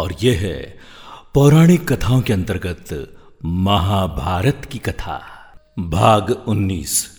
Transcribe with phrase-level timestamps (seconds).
[0.00, 0.78] और यह है
[1.34, 5.20] पौराणिक कथाओं के अंतर्गत महाभारत की कथा।
[5.78, 7.10] भाग 19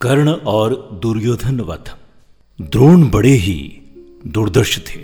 [0.00, 1.90] कर्ण और दुर्योधन वध।
[2.60, 3.82] द्रोण बड़े ही
[4.26, 5.00] दुर्दर्श थे।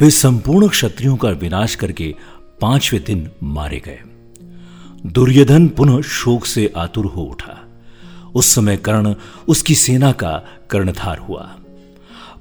[0.00, 2.14] वे संपूर्ण क्षत्रियों का विनाश करके
[2.60, 4.00] पाँचवें दिन मारे गए।
[5.06, 7.68] दुर्योधन पुनः शोक से आतुर हो उठा।
[8.34, 9.14] उस समय कर्ण
[9.48, 11.56] उसकी सेना का कर्णधार हुआ।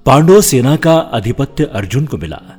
[0.06, 2.59] पांडव सेना का आधिपत्य अर्जुन को मिला।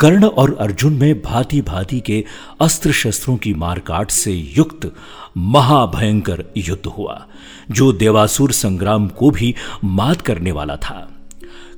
[0.00, 2.24] कर्ण और अर्जुन में भांति भांति के
[2.60, 4.94] अस्त्र शस्त्रों की मारकाट से युक्त
[5.36, 7.26] महाभयंकर युद्ध हुआ,
[7.70, 11.10] जो देवासुर संग्राम को भी मात करने वाला था।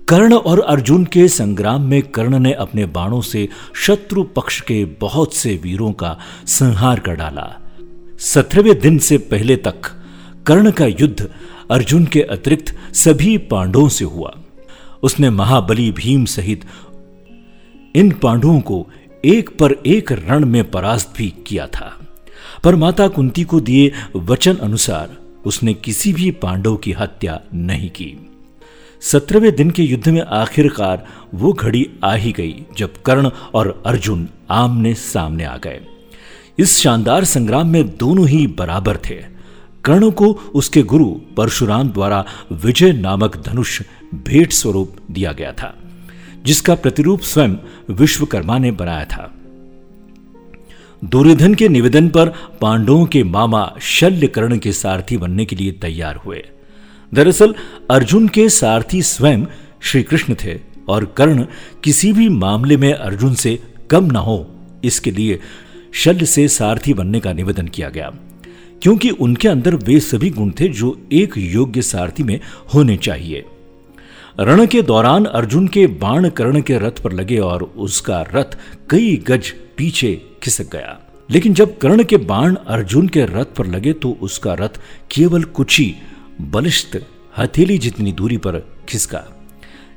[0.08, 5.34] कर्ण और अर्जुन के संग्राम में कर्ण ने अपने बाणों से शत्रु पक्ष के बहुत
[5.34, 7.60] से वीरों का संहार कर डाला।
[8.18, 9.80] सत्रहवें दिन से पहले तक
[10.46, 11.30] कर्ण का युद्ध
[11.70, 14.34] अर्जुन के अतिरिक्त सभी पांडवों से हुआ।
[15.02, 16.64] उसने महाबली भीम सहित
[17.94, 18.88] इन पांडवों को
[19.24, 22.00] एक पर एक रण में परास्त भी किया था।
[22.64, 28.30] पर माता कुंती को दिए वचन अनुसार उसने किसी भी पांडव की हत्या नहीं की।
[29.00, 34.28] सत्रहवें दिन के युद्ध में आखिरकार वो घड़ी आ ही गई, जब कर्ण और अर्जुन
[34.50, 35.80] आमने सामने आ गए।
[36.58, 39.24] इस शानदार संग्राम में दोनों ही बराबर थे।
[39.84, 43.82] कर्ण को उसके गुरु परशुराम द्वारा विजय नामक धनुष
[44.14, 45.78] भेंट स्वरूप दिया गया था।
[46.46, 47.54] जिसका प्रतिरूप स्वयं
[47.90, 49.34] विश्वकर्मा ने बनाया था।
[51.04, 52.28] दुर्योधन के निवेदन पर
[52.60, 56.46] पांडवों के मामा शल्य कर्ण के सारथी बनने के लिए तैयार हुए।
[57.14, 57.54] दरअसल,
[57.90, 59.44] अर्जुन के सारथी स्वयं
[59.80, 61.46] श्री कृष्ण थे और कर्ण
[61.84, 63.58] किसी भी मामले में अर्जुन से
[63.90, 64.50] कम न हो,
[64.84, 65.40] इसके लिए
[65.92, 68.12] शल्य से सारथी बनने का निवेदन किया गया।
[68.82, 72.40] क्योंकि उनके अंदर वे सभी गुण थे जो एक योग्य सारथी में
[72.74, 73.44] होने चाहिए।
[74.40, 78.56] रण के दौरान अर्जुन के बाण कर्ण के रथ पर लगे और उसका रथ
[78.90, 80.98] कई गज पीछे खिसक गया।
[81.30, 84.80] लेकिन जब कर्ण के बाण अर्जुन के रथ पर लगे तो उसका रथ
[85.10, 85.94] केवल कुछ ही
[86.40, 86.96] बलिष्ठ
[87.38, 89.22] हथेली जितनी दूरी पर खिसका।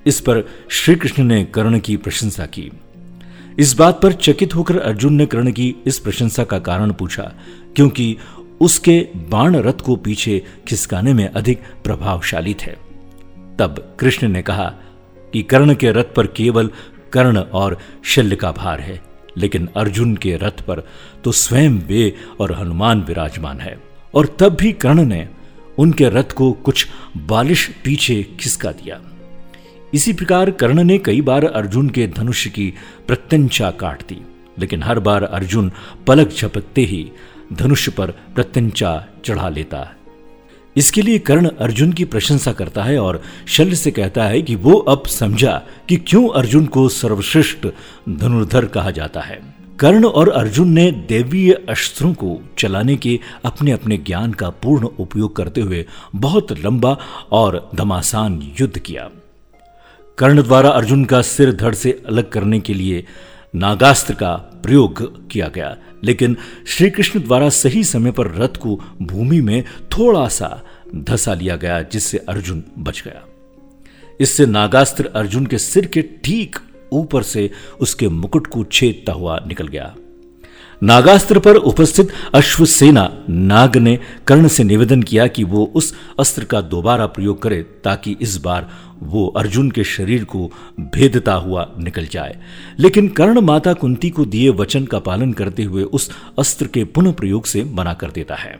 [0.05, 2.71] इस पर श्री कृष्ण ने कर्ण की प्रशंसा की।
[3.59, 7.33] इस बात पर चकित होकर अर्जुन ने कर्ण की इस प्रशंसा का कारण पूछा,
[7.75, 8.17] क्योंकि
[8.61, 8.99] उसके
[9.29, 12.82] बाण रथ को पीछे खिसकाने में अधिक प्रभावशाली थे।
[13.63, 14.65] तब कृष्ण ने कहा
[15.33, 16.69] कि कर्ण के रथ पर केवल
[17.13, 18.99] कर्ण और शल्य का भार है,
[19.37, 20.83] लेकिन अर्जुन के रथ पर
[21.23, 23.77] तो स्वयं वे और हनुमान विराजमान है।
[24.13, 25.27] और तब भी कर्ण ने
[25.77, 26.87] उनके रथ को कुछ
[27.17, 28.99] बालिश पीछे खिसका दिया।
[29.93, 32.73] इसी प्रकार कर्ण ने कई बार अर्जुन के धनुष की
[33.07, 34.21] प्रत्यंचा काट दी,
[34.59, 35.71] लेकिन हर बार अर्जुन
[36.07, 37.11] पलक झपकते ही
[37.53, 39.89] धनुष पर प्रत्यंचा चढ़ा लेता
[40.77, 44.73] इसके लिए कर्ण अर्जुन की प्रशंसा करता है और शल्य से कहता है कि वो
[44.73, 47.67] अब समझा कि क्यों अर्जुन को सर्वश्रेष्ठ
[48.09, 53.97] धनुर्धर कहा जाता है। कर्ण और अर्जुन ने देवीय अस्त्रों को चलाने के अपने अपने
[53.97, 55.85] ज्ञान का पूर्ण उपयोग करते हुए
[56.15, 56.97] बहुत लंबा
[57.31, 59.09] और धमासान युद्ध किया।
[60.17, 63.05] कर्ण द्वारा अर्जुन का सिर धड़ से अलग करने के लिए
[63.55, 66.37] नागास्त्र का प्रयोग किया गया। लेकिन
[66.67, 70.63] श्री कृष्ण द्वारा सही समय पर रथ को भूमि में थोड़ा सा
[70.95, 73.23] धसा लिया गया, जिससे अर्जुन बच गया।
[74.19, 76.55] इससे नागास्त्र अर्जुन के सिर के ठीक
[76.91, 79.95] ऊपर से उसके मुकुट को छेदता हुआ निकल गया।
[80.83, 86.61] नागास्त्र पर उपस्थित अश्वसेना नाग ने कर्ण से निवेदन किया कि वो उस अस्त्र का
[86.61, 88.69] दोबारा प्रयोग करे ताकि इस बार
[89.03, 92.35] वो अर्जुन के शरीर को भेदता हुआ निकल जाए।
[92.79, 97.13] लेकिन कर्ण माता कुंती को दिए वचन का पालन करते हुए उस अस्त्र के पुनः
[97.13, 98.59] प्रयोग से मना कर देता है।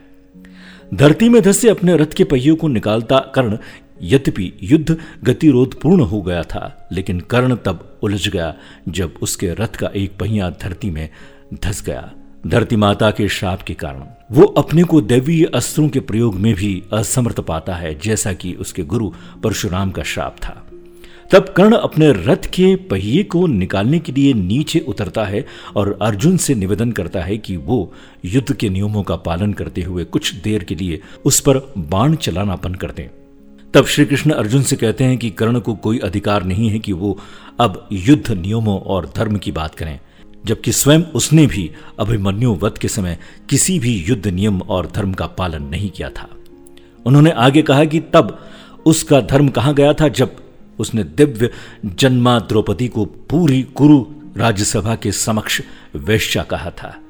[0.94, 3.58] धरती में धसे अपने रथ के पहियों को निकालता कर्ण
[4.02, 8.54] यद्यपि युद्ध गतिरोध पूर्ण हो गया था, लेकिन कर्ण तब उलझ गया
[8.88, 11.08] जब उसके रथ का एक पहिया धरती में
[11.62, 12.12] धस गया।
[12.46, 16.82] धरती माता के श्राप के कारण। वो अपने को दैवीय अस्त्रों के प्रयोग में भी
[16.92, 19.10] असमर्थ पाता है, जैसा कि उसके गुरु
[19.42, 20.66] परशुराम का श्राप था।
[21.32, 26.36] तब कर्ण अपने रथ के पहिए को निकालने के लिए नीचे उतरता है और अर्जुन
[26.36, 27.92] से निवेदन करता है कि वो
[28.24, 32.56] युद्ध के नियमों का पालन करते हुए कुछ देर के लिए उस पर बाण चलाना
[32.56, 33.08] बंद कर दें।
[33.74, 36.92] तब श्री कृष्ण अर्जुन से कहते हैं कि कर्ण को कोई अधिकार नहीं है कि
[36.92, 37.18] वो
[37.60, 40.00] अब युद्ध नियमों और धर्म की बात करें।
[40.46, 41.70] जबकि स्वयं उसने भी
[42.00, 43.18] अभिमन्यु वध के समय
[43.48, 46.28] किसी भी युद्ध नियम और धर्म का पालन नहीं किया था।
[47.06, 48.48] उन्होंने आगे कहा कि तब
[48.86, 50.36] उसका धर्म कहाँ गया था जब
[50.78, 51.50] उसने दिव्य
[51.86, 54.06] जन्मा द्रौपदी को पूरी कुरु
[54.36, 55.62] राज्यसभा के समक्ष
[55.94, 57.00] वैश्या कहा था।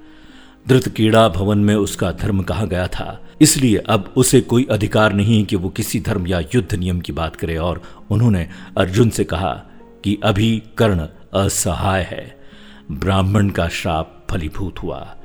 [0.68, 3.20] धृत कीड़ा भवन में उसका धर्म कहा गया था?
[3.40, 7.36] इसलिए अब उसे कोई अधिकार नहीं कि वो किसी धर्म या युद्ध नियम की बात
[7.36, 8.48] करे और उन्होंने
[8.78, 9.62] अर्जुन से कहा
[10.04, 12.43] कि अभी कर्ण असहाय है।
[12.92, 15.16] ब्राह्मण का श्राप फलीभूत हुआ।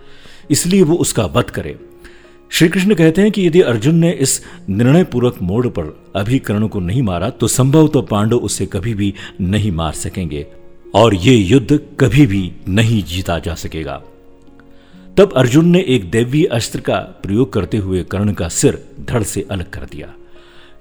[0.51, 1.77] इसलिए वो उसका वध करे।
[2.51, 5.83] श्री कृष्ण कहते हैं कि यदि अर्जुन ने इस निर्णय पूर्वक मोड़ पर
[6.15, 10.45] अभी कर्ण को नहीं मारा तो संभव तो पांडव उसे कभी भी नहीं मार सकेंगे
[10.95, 14.01] और ये युद्ध कभी भी नहीं जीता जा सकेगा।
[15.17, 19.47] तब अर्जुन ने एक दैवीय अस्त्र का प्रयोग करते हुए कर्ण का सिर धड़ से
[19.51, 20.13] अलग कर दिया।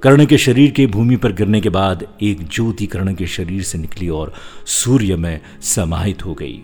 [0.02, 3.78] कर्ण के शरीर के भूमि पर गिरने के बाद एक ज्योति कर्ण के शरीर से
[3.78, 4.32] निकली और
[4.66, 6.60] सूर्य में समाहित हो गई।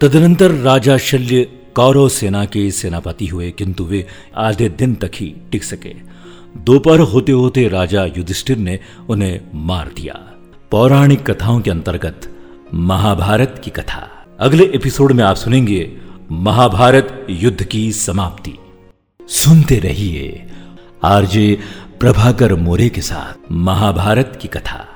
[0.00, 1.42] तदनंतर राजा शल्य
[1.74, 4.06] कौरव सेना के सेनापति हुए, किंतु वे
[4.36, 5.94] आधे दिन तक ही टिक सके।
[6.56, 8.78] दोपहर होते होते राजा युधिष्ठिर ने
[9.08, 10.14] उन्हें मार दिया।
[10.70, 12.36] पौराणिक कथाओं के अंतर्गत
[12.74, 15.96] महाभारत की कथा। अगले एपिसोड में आप सुनेंगे
[16.30, 18.54] महाभारत युद्ध की समाप्ति।
[19.28, 20.46] सुनते रहिए
[21.04, 21.58] आरजे
[22.00, 24.86] प्रभाकर मोरे के साथ महाभारत की कथा।